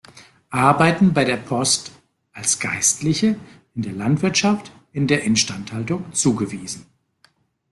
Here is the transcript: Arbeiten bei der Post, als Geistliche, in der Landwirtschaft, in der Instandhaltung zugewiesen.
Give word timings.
Arbeiten 0.49 1.13
bei 1.13 1.25
der 1.25 1.37
Post, 1.37 1.91
als 2.31 2.59
Geistliche, 2.59 3.35
in 3.75 3.83
der 3.83 3.93
Landwirtschaft, 3.93 4.71
in 4.93 5.05
der 5.05 5.21
Instandhaltung 5.25 6.11
zugewiesen. 6.11 6.87